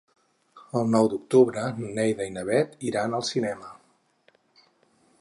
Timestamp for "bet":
2.49-2.75